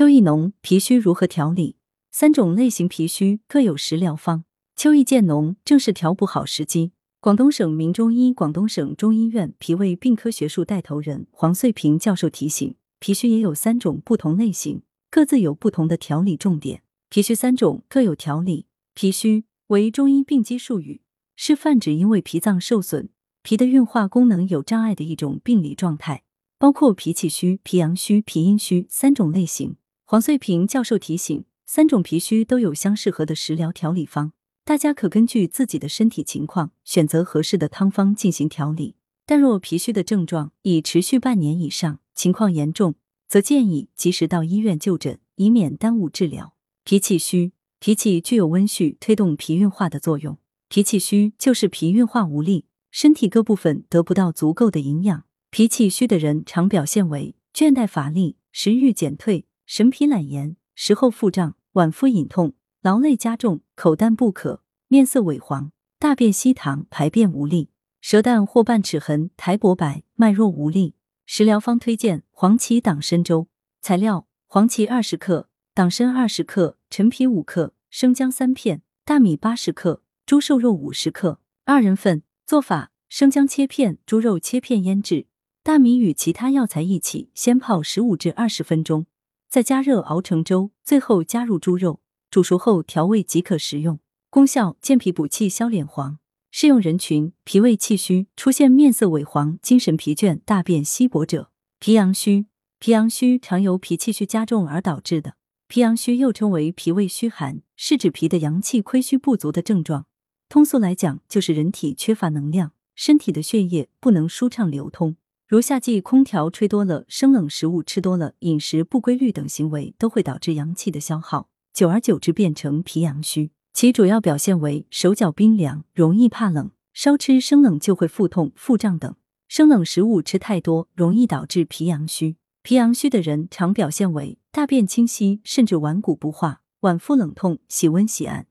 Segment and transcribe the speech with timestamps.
[0.00, 1.76] 秋意浓，脾虚如何调理？
[2.10, 4.44] 三种类型脾虚各有食疗方。
[4.74, 6.92] 秋意渐浓，正是调补好时机。
[7.20, 16.80] 广东省名中医广东省中医院脾胃病科学术带头人黄穗平教授提醒，脾虚也有三种不同类型，各自有不同的调理重点。
[17.10, 18.64] 脾虚三种各有调理。
[18.94, 21.02] 脾虚为中医病机术语，
[21.36, 23.10] 是泛指因为脾脏受损、
[23.42, 26.22] 脾的运化功能有障碍的一种病理状态，
[26.58, 29.76] 包括脾气虚、脾阳虚、脾阴虚三种类型。
[30.10, 34.32] 黄穗平教授提醒，三种脾虚都有相适合的食疗调理方。
[34.64, 38.96] 大家可根据自己的身体情况选择合适的汤方进行调理。
[39.24, 42.96] 但若脾虚的症状已持续半年以上，情况严重，
[43.28, 46.56] 则建议及时到医院就诊，以免耽误治疗。
[46.82, 50.36] 脾气虚，脾气具有温煦、推动脾运化的作用。
[50.68, 55.22] 脾气虚就是脾运化无力，身体各部分得不到足够的营养。
[55.52, 62.54] 脾气虚的人常表现为倦怠乏力、食欲减退、神疲懒言、食后腹胀、脘腹隐痛。
[62.82, 70.96] 劳累加重，口淡不渴，面色萎黄，大便稀溏，排便无力，舌淡或半齿痕，苔薄白，脉弱无力。
[71.24, 73.46] 食疗方推荐黄芪党参粥。
[73.80, 81.38] 材料：黄芪二十克，党参二十克，陈皮五克，生姜三片，大米八十克，猪瘦肉五十克。
[81.64, 82.24] 二人份。
[82.44, 85.28] 做法：生姜切片，猪肉切片腌制，
[85.62, 89.06] 大米与其他药材一起先泡十五至二十分钟，
[89.50, 92.00] 再加热熬成粥，最后加入猪肉。
[92.30, 93.98] 煮熟后调味即可食用。
[94.30, 96.20] 功效：健脾补气、消脸黄。
[96.52, 101.50] 适用人群：脾胃气虚，出现面色萎黄、精神疲倦、大便稀薄者。
[101.80, 102.46] 脾阳虚，
[102.78, 105.34] 脾阳虚常由脾气虚加重而导致的。
[105.66, 110.06] 脾阳虚又称为脾胃虚寒，是指脾的阳气亏虚不足的症状。
[110.48, 115.16] 通俗来讲，就是人体缺乏能量，身体的血液不能舒畅流通。
[115.50, 121.48] 如夏季空调吹多了、生冷食物吃多了、饮食不规律等行为，都会导致阳气的消耗。
[121.72, 129.12] 久而久之变成脾阳虚，其主要表现为手脚冰凉，容易怕冷，稍吃生冷就会腹痛、腹胀等。
[129.48, 132.36] 生冷食物吃太多，容易导致脾阳虚。
[132.62, 138.46] 脾阳虚的人常表现为大便清晰，甚至顽固不化，脘腹冷痛，喜温喜暗，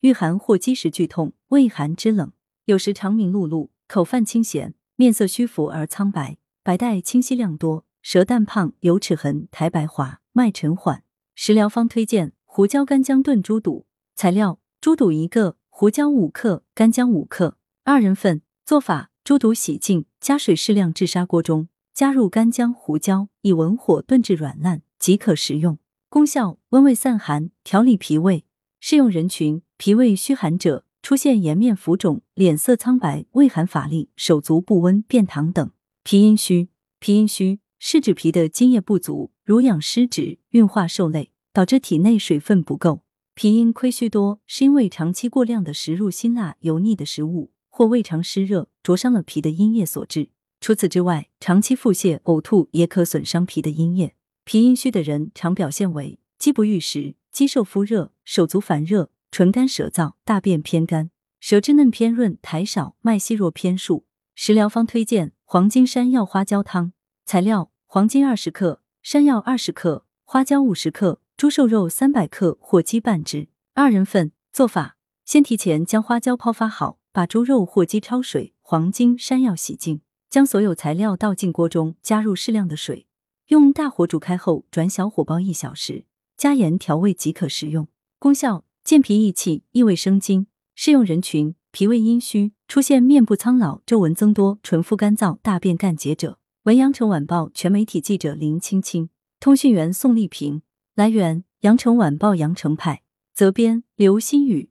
[0.00, 2.30] 遇寒或积食剧痛，畏寒肢冷，
[2.66, 11.02] 有时肠鸣露露，口泛清咸，面色虚浮而苍白，白带清晰亮多，舌淡胖，有齿痕，苔白滑，脉沉缓。
[11.34, 12.34] 食疗方推荐。
[12.44, 18.42] 胡椒干姜炖猪肚，材料：猪肚一个，胡椒五克，干姜五克，二人份。
[18.64, 25.78] 做法：猪肚洗净，加水适量至砂锅中，加入干姜、胡椒，以文火炖至软烂即可食用。
[26.08, 28.44] 功效：温胃散寒，调理脾胃。
[28.78, 35.70] 适用人群：脾胃虚寒者，出现颜面浮肿、脸色苍白、畏寒乏力、手足不温、便溏等。
[36.04, 36.68] 脾阴虚，
[36.98, 41.30] 脾阴虚是指脾的津液不足，濡养失职，运化受累。
[41.54, 43.02] 导致体内水分不够，
[43.34, 50.30] 脾阴亏虚多，是因为长期过量的食入辛辣油腻的食物，或胃肠湿热灼伤了脾的阴液所致。
[50.62, 54.14] 除此之外，长期腹泻、呕吐也可损伤脾的阴液。
[54.46, 64.06] 脾阴虚的人常表现为饥不欲食、肌瘦肤热、手足烦热、唇干舌燥、大便偏干、舌质嫩偏润、苔少、脉细弱偏数。
[64.34, 66.94] 食疗方推荐黄金山药花椒汤。
[67.26, 71.20] 材料：黄金二十克，山药二十克，花椒五十克。
[71.36, 74.32] 猪瘦肉三百克或鸡半只，二人份。
[74.50, 74.96] 做法：
[75.26, 83.06] 先提前将花椒泡发好，把猪肉或鸡焯水，黄金、山药洗净，将所有材料倒进锅中，加入适量的水，
[83.48, 86.06] 用大火煮开后转小火煲一小时，
[86.38, 87.86] 加盐调味即可食用。
[88.18, 90.46] 功效：健脾益气，益胃生津。
[90.74, 96.38] 适用人群：脾胃阴虚，出现面部苍老、皱纹增多、唇肤干燥、大便干结者。
[96.62, 100.62] 文阳城晚报全媒体记者林青青，通讯员宋丽萍。
[100.94, 103.02] 来源：阳城晚报阳城派，
[103.34, 104.70] 责编：刘新宇。